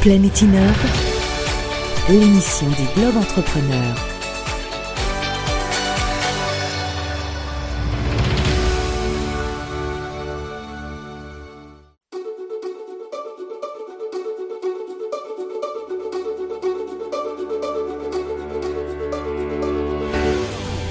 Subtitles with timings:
[0.00, 0.86] Planète Innove,
[2.08, 3.96] l'émission des Globes Entrepreneurs.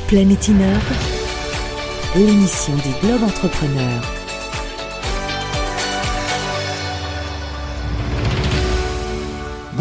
[0.08, 0.94] Planète Innove,
[2.16, 4.19] l'émission des Globes Entrepreneurs.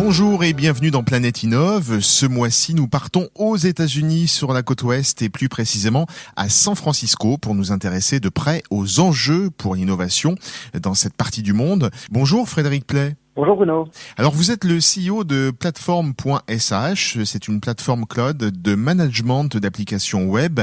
[0.08, 2.00] Bonjour et bienvenue dans Planète Innove.
[2.00, 6.74] Ce mois-ci, nous partons aux États-Unis sur la côte ouest et plus précisément à San
[6.74, 10.34] Francisco pour nous intéresser de près aux enjeux pour l'innovation
[10.80, 11.90] dans cette partie du monde.
[12.10, 13.16] Bonjour Frédéric Play.
[13.38, 13.86] Bonjour Bruno.
[14.16, 20.58] Alors vous êtes le CEO de Platform.sh, c'est une plateforme cloud de management d'applications web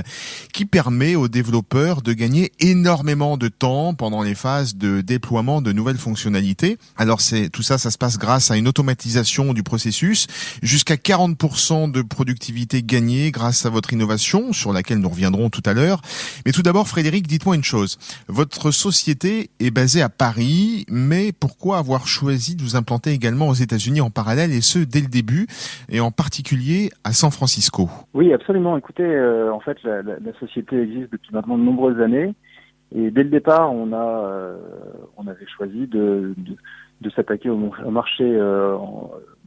[0.52, 5.72] qui permet aux développeurs de gagner énormément de temps pendant les phases de déploiement de
[5.72, 6.78] nouvelles fonctionnalités.
[6.98, 10.28] Alors c'est tout ça ça se passe grâce à une automatisation du processus,
[10.62, 15.72] jusqu'à 40% de productivité gagnée grâce à votre innovation sur laquelle nous reviendrons tout à
[15.72, 16.02] l'heure.
[16.46, 17.98] Mais tout d'abord Frédéric, dites-moi une chose.
[18.28, 22.76] Votre société est basée à Paris, mais pourquoi avoir choisi de vous
[23.12, 25.48] également aux États-Unis en parallèle, et ce dès le début,
[25.90, 27.90] et en particulier à San Francisco.
[28.14, 28.78] Oui, absolument.
[28.78, 30.04] Écoutez, euh, en fait, la,
[30.40, 32.34] société existe depuis maintenant de nombreuses années,
[32.96, 34.58] et dès le départ, on a, euh,
[35.18, 36.34] on avait choisi de,
[37.16, 37.58] s'attaquer au,
[37.92, 38.76] marché euh,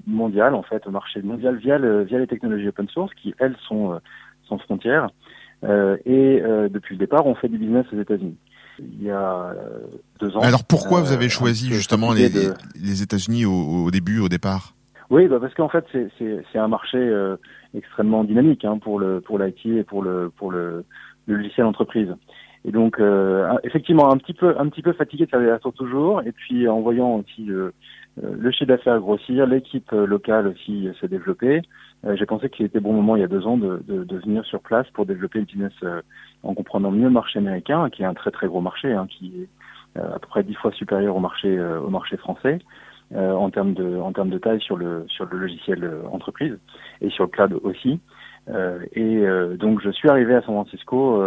[0.06, 3.56] mondial, en fait, au marché mondial via, le, via les technologies open source, qui elles
[3.66, 4.00] sont
[4.48, 5.10] sans frontières.
[5.64, 8.36] et depuis le départ, on fait du business aux États-Unis
[8.78, 9.54] il y a
[10.20, 10.40] deux ans.
[10.40, 12.54] Alors pourquoi vous avez choisi justement les, de...
[12.80, 14.74] les États-Unis au, au, début, au départ?
[15.10, 15.84] Oui, bah parce qu'en fait
[16.18, 17.36] c'est un marché euh,
[17.74, 20.84] extrêmement dynamique hein, pour le pour l'IT et pour le pour le,
[21.26, 22.14] le logiciel entreprise.
[22.64, 26.22] Et donc euh, effectivement un petit peu un petit peu fatigué de faire des toujours,
[26.22, 27.72] et puis en voyant aussi le,
[28.22, 31.62] le chiffre d'affaires grossir, l'équipe locale aussi se développer,
[32.06, 34.18] euh, j'ai pensé qu'il était bon moment il y a deux ans de, de, de,
[34.18, 36.00] venir sur place pour développer le business euh,
[36.44, 39.32] en comprenant mieux le marché américain, qui est un très très gros marché, hein, qui
[39.42, 42.58] est euh, à peu près dix fois supérieur au marché au marché français
[43.14, 46.58] en termes de en termes de taille sur le sur le logiciel entreprise
[47.00, 48.00] et sur le cloud aussi.
[48.92, 49.24] et
[49.58, 51.24] donc je suis arrivé à San Francisco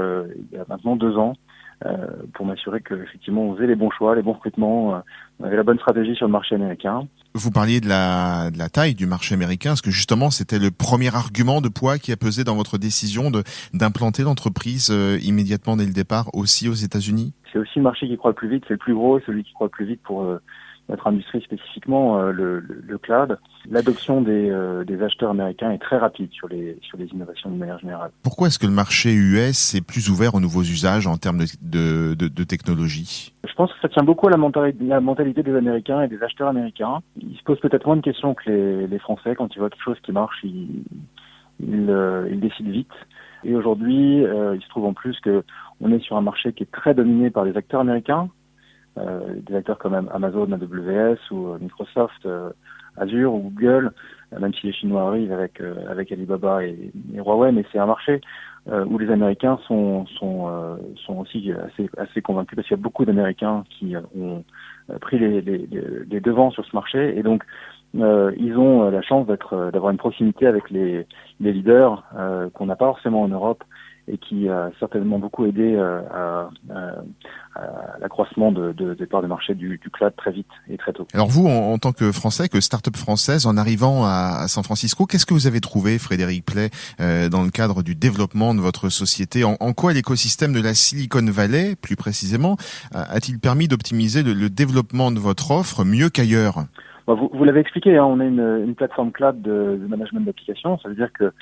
[0.52, 1.51] il y a maintenant deux ans euh,
[2.34, 5.00] pour m'assurer que effectivement on faisait les bons choix, les bons recrutements, euh,
[5.40, 7.08] on avait la bonne stratégie sur le marché américain.
[7.34, 10.70] Vous parliez de la, de la taille du marché américain, parce que justement c'était le
[10.72, 13.44] premier argument de poids qui a pesé dans votre décision de
[13.74, 17.34] d'implanter l'entreprise euh, immédiatement dès le départ aussi aux États-Unis?
[17.52, 19.54] C'est aussi le marché qui croît le plus vite, c'est le plus gros, celui qui
[19.54, 20.24] croît le plus vite pour
[20.92, 25.98] notre industrie spécifiquement, euh, le, le, cloud, l'adoption des, euh, des, acheteurs américains est très
[25.98, 28.12] rapide sur les, sur les innovations de manière générale.
[28.24, 31.46] Pourquoi est-ce que le marché US est plus ouvert aux nouveaux usages en termes de,
[31.62, 33.34] de, de, de technologie?
[33.48, 36.22] Je pense que ça tient beaucoup à la, mentalité, la mentalité des Américains et des
[36.22, 37.00] acheteurs américains.
[37.20, 39.84] Ils se posent peut-être moins de questions que les, les, Français quand ils voient quelque
[39.84, 40.84] chose qui marche, ils,
[41.62, 42.94] ils, euh, ils décident vite.
[43.44, 45.44] Et aujourd'hui, euh, il se trouve en plus que
[45.80, 48.30] on est sur un marché qui est très dominé par les acteurs américains,
[48.98, 52.50] des acteurs comme Amazon, AWS ou euh, Microsoft, euh,
[52.98, 53.92] Azure ou Google,
[54.38, 58.20] même si les Chinois arrivent avec avec Alibaba et, et Huawei, mais c'est un marché
[58.70, 63.06] où les Américains sont sont sont aussi assez assez convaincus parce qu'il y a beaucoup
[63.06, 64.44] d'Américains qui ont
[65.00, 65.68] pris les, les,
[66.10, 67.18] les, devants sur ce marché.
[67.18, 67.44] Et donc
[67.96, 71.06] euh, ils ont la chance d'être d'avoir une proximité avec les,
[71.40, 73.64] les leaders euh, qu'on n'a pas forcément en Europe
[74.08, 79.22] et qui a certainement beaucoup aidé euh, à, à, à l'accroissement de, de, des parts
[79.22, 81.08] de marché du, du, cloud très vite et très tôt.
[81.14, 84.64] Alors vous, en, en tant que Français, que start-up française, en arrivant à, à San
[84.64, 86.70] Francisco, qu'est-ce que vous avez trouvé, Frédéric Play,
[87.00, 89.44] euh, dans le cadre du développement de votre société?
[89.44, 92.58] En, en quoi l'écosystème de la Silicon Valley, plus précisément,
[92.94, 96.66] a-t-il permis d'optimiser le, le, développement de votre offre mieux qu'ailleurs?
[97.08, 100.80] Vous, vous l'avez expliqué, hein, on est une, une, plateforme cloud de, de management d'applications.
[100.80, 101.34] Ça veut dire que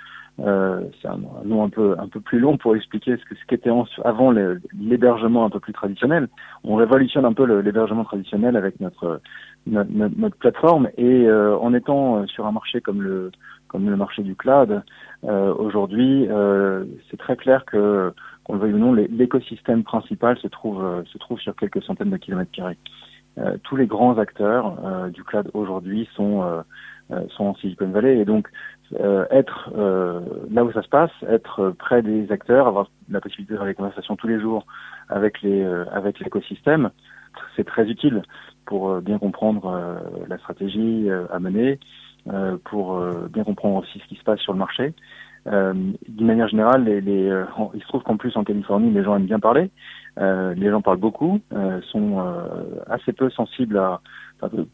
[0.45, 3.45] euh, c'est un, nom un peu un peu plus long pour expliquer ce que ce
[3.45, 3.71] qu'était
[4.03, 4.31] avant
[4.80, 6.27] l'hébergement un peu plus traditionnel.
[6.63, 9.21] On révolutionne un peu l'hébergement traditionnel avec notre
[9.68, 13.31] notre, notre plateforme et euh, en étant sur un marché comme le
[13.68, 14.81] comme le marché du cloud
[15.25, 18.13] euh, aujourd'hui, euh, c'est très clair que
[18.44, 22.18] qu'on le veuille ou non, l'écosystème principal se trouve se trouve sur quelques centaines de
[22.18, 22.77] kilomètres carrés.
[23.38, 26.44] Euh, tous les grands acteurs euh, du cloud aujourd'hui sont
[27.29, 28.47] sont en Silicon Valley et donc
[29.00, 30.19] euh, être euh,
[30.50, 34.15] là où ça se passe, être près des acteurs, avoir la possibilité d'avoir des conversations
[34.15, 34.65] tous les jours
[35.09, 36.89] avec les euh, avec l'écosystème,
[37.56, 38.23] c'est très utile
[38.65, 41.79] pour euh, bien comprendre euh, la stratégie à mener,
[42.65, 43.00] pour
[43.31, 44.94] bien comprendre aussi ce qui se passe sur le marché.
[45.45, 49.25] D'une manière générale, les, les il se trouve qu'en plus en Californie, les gens aiment
[49.25, 49.71] bien parler.
[50.17, 51.39] les gens parlent beaucoup,
[51.91, 52.23] sont
[52.88, 54.01] assez peu sensibles à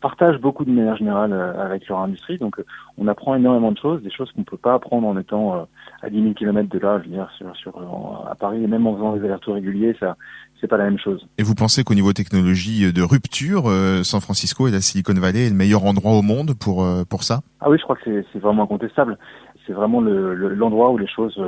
[0.01, 2.38] partagent beaucoup de manière générale avec leur industrie.
[2.38, 2.62] Donc
[2.97, 5.67] on apprend énormément de choses, des choses qu'on ne peut pas apprendre en étant
[6.01, 8.85] à 10 000 km de là, je veux dire, sur, sur, à Paris, et même
[8.88, 10.15] en faisant des allers-retours réguliers, ça
[10.62, 11.27] c'est pas la même chose.
[11.38, 13.63] Et vous pensez qu'au niveau technologie de rupture,
[14.03, 17.41] San Francisco et la Silicon Valley est le meilleur endroit au monde pour pour ça?
[17.59, 19.17] Ah oui, je crois que c'est vraiment incontestable.
[19.65, 21.39] C'est vraiment l'endroit le, où les choses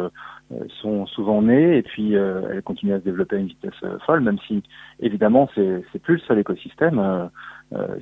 [0.54, 3.74] euh, sont souvent nées et puis euh, elles continuent à se développer à une vitesse
[3.84, 4.64] euh, folle, même si
[5.02, 7.30] évidemment c'est c'est plus le seul écosystème.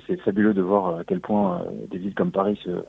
[0.08, 2.84] C'est fabuleux de voir à quel point des villes comme Paris se,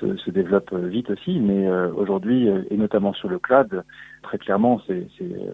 [0.00, 3.84] se, se développent vite aussi, mais aujourd'hui et notamment sur le cloud,
[4.26, 5.06] très clairement, c'est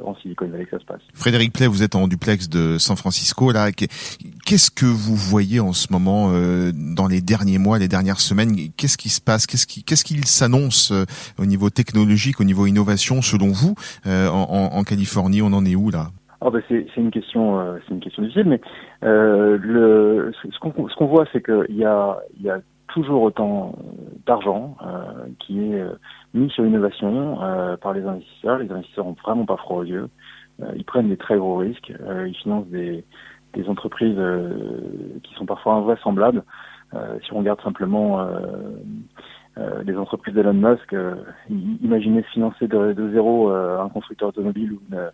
[0.05, 1.00] en Silicon Valley que ça se passe.
[1.14, 3.53] Frédéric Play, vous êtes en duplex de San Francisco.
[3.53, 8.20] Là, qu'est-ce que vous voyez en ce moment euh, dans les derniers mois, les dernières
[8.20, 8.56] semaines?
[8.76, 9.47] Qu'est-ce qui se passe?
[9.47, 11.05] Qu'est-ce qui, qu'est-ce qu'il s'annonce euh,
[11.38, 13.75] au niveau technologique, au niveau innovation, selon vous,
[14.06, 15.43] euh, en, en, Californie?
[15.43, 16.11] On en est où là?
[16.44, 18.61] Oh ben c'est, c'est une question, c'est une question difficile, mais
[19.03, 22.61] le, ce qu'on, ce qu'on voit, c'est qu'il y a, y a
[22.93, 23.75] toujours autant
[24.27, 25.94] d'argent euh, qui est euh,
[26.35, 28.59] mis sur l'innovation euh, par les investisseurs.
[28.59, 30.09] Les investisseurs ont vraiment pas froid aux yeux.
[30.77, 31.93] ils prennent des très gros risques.
[32.27, 33.05] ils financent des,
[33.55, 34.21] des entreprises
[35.23, 36.45] qui sont parfois invraisemblables.
[37.23, 38.25] si on regarde simplement
[39.56, 40.94] les entreprises d'Elon Musk,
[41.82, 45.10] imaginez financer de, zéro un constructeur automobile ou une,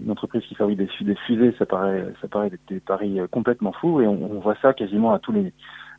[0.00, 4.00] une entreprise qui fabrique des, fusées, ça paraît, ça paraît des, paris complètement fous.
[4.00, 5.52] Et on, on, voit ça quasiment à tous les,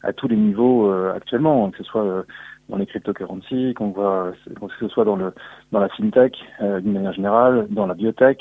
[0.03, 2.23] à tous les niveaux euh, actuellement, que ce soit euh,
[2.69, 5.33] dans les cryptocurrencies, qu'on voit, que ce soit dans le
[5.71, 8.39] dans la fintech euh, d'une manière générale, dans la biotech,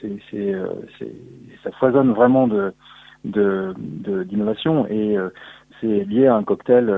[0.00, 0.54] c'est
[1.62, 2.72] ça foisonne vraiment de
[3.24, 5.18] d'innovation de, et
[5.80, 6.90] c'est lié à un cocktail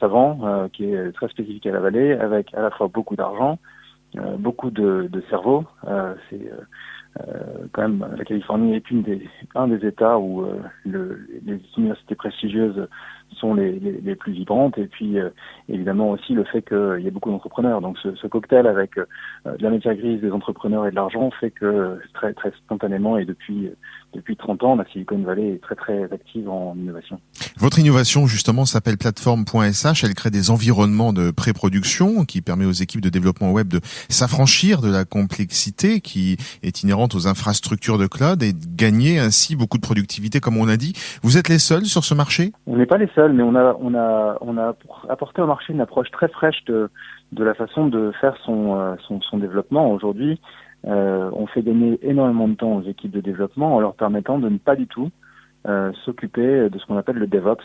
[0.00, 3.58] savant qui est très spécifique à la vallée, avec à la fois beaucoup d'argent,
[4.38, 5.64] beaucoup de, de cerveau.
[6.30, 6.50] c'est
[7.20, 11.60] euh, quand même, la Californie est une des, un des États où euh, le, les
[11.76, 12.88] universités prestigieuses
[13.32, 15.30] sont les, les, les, plus vibrantes et puis euh,
[15.68, 17.80] évidemment aussi le fait qu'il y a beaucoup d'entrepreneurs.
[17.80, 21.50] Donc ce, ce, cocktail avec de la matière grise des entrepreneurs et de l'argent fait
[21.50, 23.70] que très très spontanément et depuis
[24.16, 27.20] depuis 30 ans, la Silicon Valley est très très active en innovation.
[27.58, 30.04] Votre innovation justement s'appelle plateforme.sh.
[30.04, 34.80] Elle crée des environnements de pré-production qui permet aux équipes de développement web de s'affranchir
[34.80, 39.76] de la complexité qui est inhérente aux infrastructures de cloud et de gagner ainsi beaucoup
[39.76, 40.94] de productivité comme on a dit.
[41.22, 42.52] Vous êtes les seuls sur ce marché?
[42.66, 44.74] On n'est pas les mais on a on a on a
[45.08, 46.90] apporté au marché une approche très fraîche de
[47.32, 50.40] la façon de faire son euh, son, développement aujourd'hui.
[50.86, 54.48] Euh, on fait gagner énormément de temps aux équipes de développement en leur permettant de
[54.48, 55.10] ne pas du tout
[55.66, 57.64] euh, s'occuper de ce qu'on appelle le DevOps,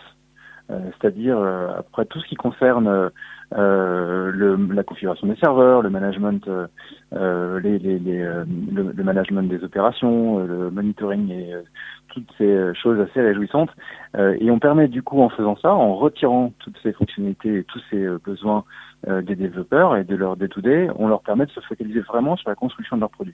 [0.70, 1.38] c'est-à-dire
[1.78, 3.12] après tout ce qui concerne
[3.52, 6.48] le, la configuration des serveurs, le management,
[7.12, 8.24] les, les, les,
[8.72, 11.54] le, le, management des opérations, le monitoring et
[12.12, 13.72] toutes ces choses assez réjouissantes.
[14.18, 17.82] et on permet du coup en faisant ça, en retirant toutes ces fonctionnalités et tous
[17.90, 18.64] ces besoins
[19.08, 22.48] euh, des développeurs et de leur day on leur permet de se focaliser vraiment sur
[22.50, 23.34] la construction de leurs produits.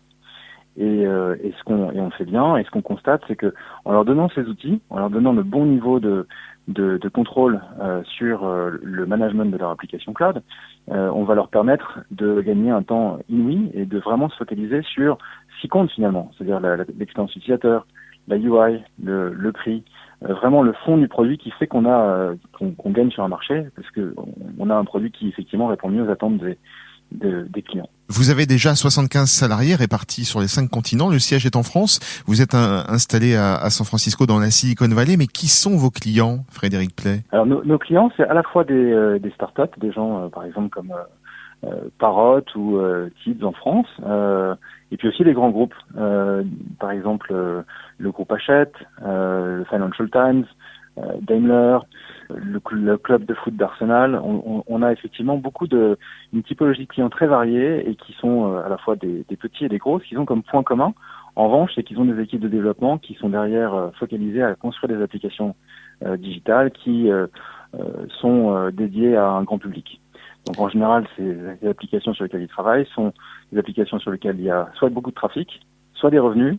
[0.77, 3.53] Et, euh, et ce qu'on et on fait bien, et ce qu'on constate, c'est que
[3.83, 6.25] en leur donnant ces outils, en leur donnant le bon niveau de
[6.67, 10.41] de, de contrôle euh, sur euh, le management de leur application cloud,
[10.91, 14.81] euh, on va leur permettre de gagner un temps inouï et de vraiment se focaliser
[14.83, 15.17] sur
[15.55, 16.59] ce qui compte finalement, c'est-à-dire
[16.97, 17.87] l'expérience utilisateur,
[18.27, 19.83] la UI, le, le prix,
[20.23, 23.27] euh, vraiment le fond du produit qui fait qu'on a euh, qu'on gagne sur un
[23.27, 24.15] marché parce que
[24.57, 26.57] on a un produit qui effectivement répond mieux aux attentes des,
[27.11, 27.89] des clients.
[28.09, 31.09] Vous avez déjà 75 salariés répartis sur les cinq continents.
[31.09, 31.99] Le siège est en France.
[32.25, 35.15] Vous êtes installé à, San Francisco dans la Silicon Valley.
[35.17, 37.23] Mais qui sont vos clients, Frédéric Play?
[37.31, 40.43] Alors nos, nos clients, c'est à la fois des, euh, des startups, des gens par
[40.45, 40.93] exemple comme
[41.63, 44.53] euh, Parrot ou euh, Tibbs en France, euh,
[44.91, 45.75] et puis aussi les grands groupes,
[46.79, 47.33] par exemple
[47.97, 50.45] le groupe Hachette, le Financial Times,
[51.21, 51.79] Daimler,
[52.29, 54.19] le, club de foot d'Arsenal.
[54.23, 55.97] On, on, a effectivement beaucoup de
[56.33, 59.65] une typologie de clients très variés et qui sont à la fois des, des, petits
[59.65, 59.99] et des gros.
[59.99, 60.93] Qu'ils ont comme point commun,
[61.35, 64.97] en revanche, c'est qu'ils ont des équipes de développement qui sont derrière focalisées à construire
[64.97, 65.55] des applications
[66.17, 67.09] digitales qui
[68.19, 70.01] sont dédiées à un grand public.
[70.47, 73.13] Donc en général, ces applications sur lesquelles ils travaillent sont
[73.51, 75.61] des applications sur lesquelles il y a soit beaucoup de trafic,
[75.93, 76.57] soit des revenus,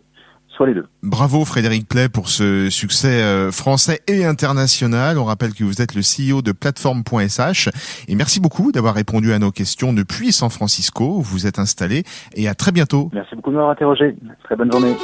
[0.49, 0.87] soit les deux.
[1.03, 5.19] Bravo Frédéric Play pour ce succès euh, français et international.
[5.19, 7.69] On rappelle que vous êtes le CEO de plateforme.sh
[8.09, 11.21] et merci beaucoup d'avoir répondu à nos questions depuis San Francisco.
[11.21, 12.03] Vous êtes installé
[12.35, 13.09] et à très bientôt.
[13.13, 14.17] Merci beaucoup de m'avoir interrogé.
[14.45, 14.95] Très bonne journée.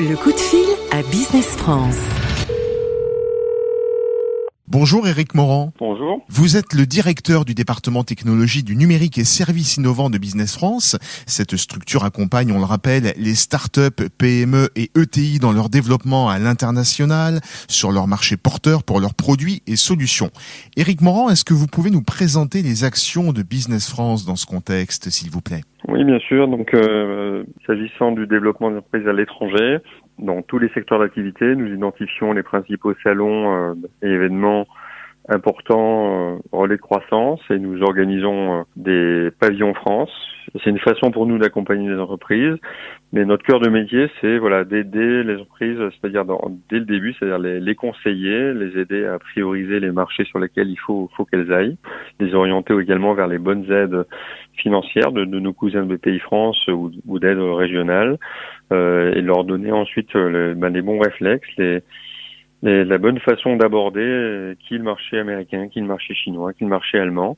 [0.00, 2.23] Le coup de fil à Business France.
[4.76, 5.72] Bonjour Eric Morand.
[5.78, 6.24] Bonjour.
[6.28, 10.96] Vous êtes le directeur du département technologie du numérique et services innovants de Business France.
[11.28, 16.40] Cette structure accompagne, on le rappelle, les startups, PME et ETI dans leur développement à
[16.40, 17.38] l'international,
[17.68, 20.30] sur leur marché porteur pour leurs produits et solutions.
[20.76, 24.44] Eric Morand, est-ce que vous pouvez nous présenter les actions de Business France dans ce
[24.44, 25.60] contexte, s'il vous plaît?
[25.86, 26.48] Oui, bien sûr.
[26.48, 29.78] Donc, euh, s'agissant du développement d'entreprises à l'étranger,
[30.18, 31.54] dans tous les secteurs d'activité.
[31.56, 34.66] Nous identifions les principaux salons euh, et événements
[35.28, 40.10] importants euh, relais de croissance et nous organisons euh, des pavillons France.
[40.62, 42.56] C'est une façon pour nous d'accompagner les entreprises,
[43.12, 46.24] mais notre cœur de métier, c'est voilà d'aider les entreprises, c'est-à-dire
[46.70, 50.68] dès le début, c'est-à-dire les, les, conseiller, les aider à prioriser les marchés sur lesquels
[50.68, 51.76] il faut, faut qu'elles aillent,
[52.20, 54.06] les orienter également vers les bonnes aides
[54.56, 58.18] financières de, de nos cousins de BPI France ou, ou d'aides régionales,
[58.72, 61.82] euh, et leur donner ensuite euh, ben, les bons réflexes, les,
[62.64, 66.70] la bonne façon d'aborder euh, qui le marché américain, qui le marché chinois, qui le
[66.70, 67.36] marché allemand,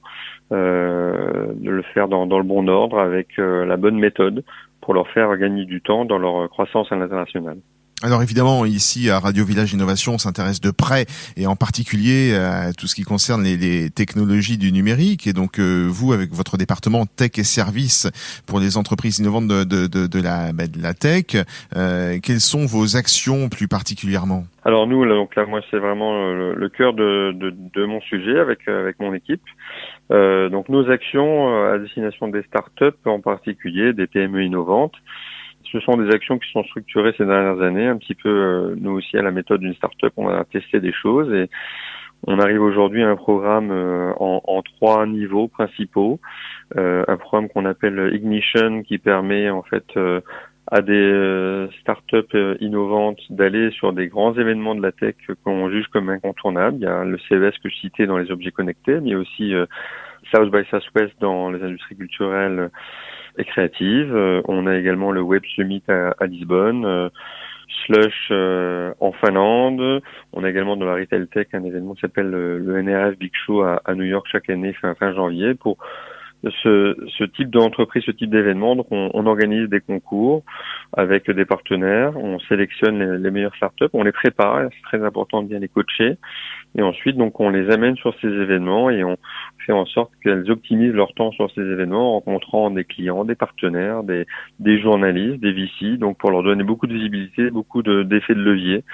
[0.52, 4.44] euh, de le faire dans, dans, le bon ordre avec la bonne méthode
[4.80, 7.58] pour leur faire gagner du temps dans leur croissance à l'international.
[8.02, 11.06] Alors évidemment, ici à Radio Village Innovation, on s'intéresse de près
[11.38, 15.26] et en particulier à tout ce qui concerne les, technologies du numérique.
[15.26, 18.06] Et donc euh, vous, avec votre département Tech et Services
[18.46, 21.42] pour les entreprises innovantes de, de, la, bah, tech,
[21.74, 24.44] euh, quelles sont vos actions plus particulièrement?
[24.66, 28.38] Alors nous, là, donc là, moi, c'est vraiment le, le cœur de, de, mon sujet
[28.38, 29.42] avec avec mon équipe.
[30.10, 34.96] Euh, donc nos actions à destination des startups, en particulier des PME innovantes.
[35.72, 38.92] Ce sont des actions qui sont structurées ces dernières années, un petit peu euh, nous
[38.92, 41.48] aussi à la méthode d'une start-up, on a testé des choses et
[42.26, 46.20] on arrive aujourd'hui à un programme euh, en, en, trois niveaux principaux.
[46.76, 49.98] Euh, un programme qu'on appelle Ignition qui permet en fait
[50.68, 56.08] à des startups innovantes d'aller sur des grands événements de la tech qu'on juge comme
[56.08, 56.78] incontournables.
[56.78, 59.54] Il y a le CES que je citais dans les objets connectés, mais aussi
[60.32, 62.70] South by Southwest dans les industries culturelles
[63.38, 64.14] et créative.
[64.14, 66.84] Euh, on a également le Web Summit à, Lisbonne.
[66.84, 67.08] Euh,
[67.84, 70.02] Slush euh, en Finlande.
[70.32, 73.62] On a également dans la Retail Tech un événement qui s'appelle le, NRF Big Show
[73.62, 75.76] à, New York chaque année fin, fin janvier pour
[76.62, 78.76] ce, type d'entreprise, ce type d'événement.
[78.76, 80.42] Donc, on, organise des concours
[80.96, 85.48] avec des partenaires, on sélectionne les, meilleures startups, on les prépare, c'est très important de
[85.48, 86.16] bien les coacher,
[86.78, 89.16] et ensuite, donc, on les amène sur ces événements et on
[89.66, 93.34] fait en sorte qu'elles optimisent leur temps sur ces événements, en rencontrant des clients, des
[93.34, 94.26] partenaires, des,
[94.80, 98.84] journalistes, des VC, donc pour leur donner beaucoup de visibilité, beaucoup d'effets de, levier,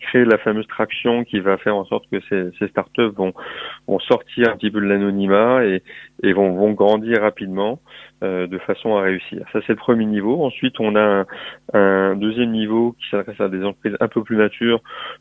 [0.00, 3.32] créer la fameuse traction qui va faire en sorte que ces, startups vont,
[4.00, 5.82] sortir un petit peu de l'anonymat et,
[6.32, 7.80] vont grandir rapidement
[8.22, 9.44] euh, de façon à réussir.
[9.52, 10.44] Ça, c'est le premier niveau.
[10.44, 11.24] Ensuite, on a
[11.72, 14.80] un, deuxième niveau qui s'adresse à des entreprises un peu plus matures,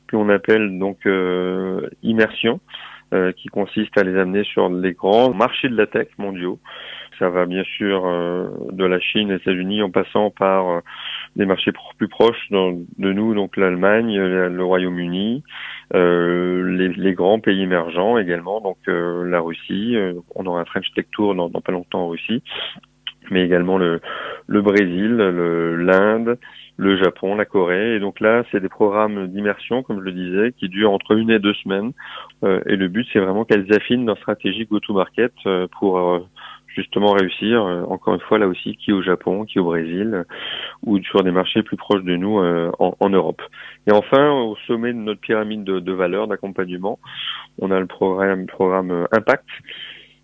[0.10, 2.60] qu'on appelle donc euh, immersion,
[3.14, 6.60] euh, qui consiste à les amener sur les grands marchés de la tech mondiaux.
[7.20, 8.04] Ça va bien sûr
[8.72, 10.84] de la Chine, les États-Unis, en passant par
[11.38, 15.44] des marchés plus proches de nous, donc l'Allemagne, le Royaume-Uni,
[15.94, 19.96] les, les, grands pays émergents également, donc la Russie.
[20.36, 22.44] on aura un French Tech Tour dans, dans pas longtemps en Russie
[23.32, 24.00] mais également le,
[24.48, 26.38] le Brésil, l'Inde,
[26.78, 27.96] le, Japon, la Corée.
[27.96, 31.30] Et donc là, c'est des programmes d'immersion, comme je le disais, qui durent entre une
[31.30, 31.92] et deux semaines.
[32.44, 36.20] Euh, et le but, c'est vraiment qu'elles affinent leur stratégie go-to-market euh, pour euh,
[36.78, 40.24] justement réussir, encore une fois, là aussi, qui au Japon, qui au Brésil,
[40.86, 43.42] ou sur des marchés plus proches de nous en, en, Europe.
[43.88, 47.00] Et enfin, au sommet de notre pyramide de, valeurs, d'accompagnement,
[47.60, 49.48] on a le programme, programme Impact,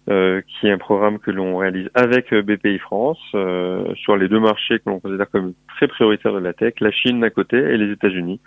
[0.10, 4.28] euh, qui est un programme que l'on réalise avec euh, BPI France euh, sur les
[4.28, 7.56] deux marchés que l'on considère comme très prioritaires de la tech, la Chine d'un côté
[7.56, 8.42] et les États-Unis.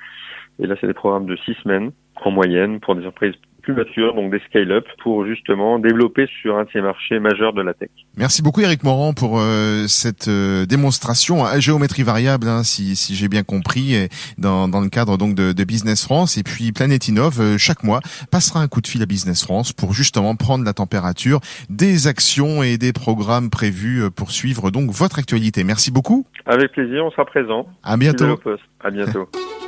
[0.58, 3.36] Et là, c'est des programmes de six semaines en moyenne pour des entreprises
[3.72, 7.74] matures, donc des scale-up, pour justement développer sur un de ces marchés majeurs de la
[7.74, 7.90] tech.
[8.16, 13.14] Merci beaucoup Eric Morand pour euh, cette euh, démonstration à géométrie variable, hein, si, si
[13.14, 14.08] j'ai bien compris,
[14.38, 16.38] dans, dans le cadre donc de, de Business France.
[16.38, 19.72] Et puis Planète Innov, euh, chaque mois, passera un coup de fil à Business France
[19.72, 25.18] pour justement prendre la température des actions et des programmes prévus pour suivre donc votre
[25.18, 25.64] actualité.
[25.64, 26.26] Merci beaucoup.
[26.46, 27.66] Avec plaisir, on sera présent.
[27.82, 28.38] À bientôt.
[28.80, 29.28] À bientôt.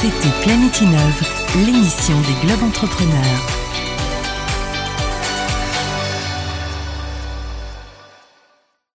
[0.00, 1.22] C'était Planète Innove,
[1.66, 3.59] l'émission des Globes Entrepreneurs.